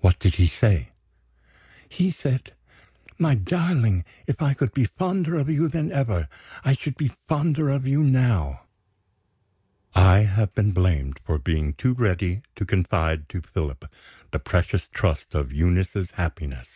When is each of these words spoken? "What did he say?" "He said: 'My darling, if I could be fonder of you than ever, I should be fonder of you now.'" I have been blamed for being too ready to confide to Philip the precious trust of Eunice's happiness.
"What 0.00 0.18
did 0.18 0.34
he 0.34 0.48
say?" 0.48 0.88
"He 1.88 2.10
said: 2.10 2.54
'My 3.16 3.36
darling, 3.36 4.04
if 4.26 4.42
I 4.42 4.54
could 4.54 4.74
be 4.74 4.86
fonder 4.86 5.36
of 5.36 5.48
you 5.48 5.68
than 5.68 5.92
ever, 5.92 6.26
I 6.64 6.72
should 6.74 6.96
be 6.96 7.12
fonder 7.28 7.68
of 7.70 7.86
you 7.86 8.02
now.'" 8.02 8.62
I 9.94 10.22
have 10.24 10.52
been 10.52 10.72
blamed 10.72 11.20
for 11.24 11.38
being 11.38 11.74
too 11.74 11.94
ready 11.94 12.42
to 12.56 12.64
confide 12.66 13.28
to 13.28 13.40
Philip 13.40 13.84
the 14.32 14.40
precious 14.40 14.88
trust 14.88 15.32
of 15.32 15.52
Eunice's 15.52 16.10
happiness. 16.10 16.66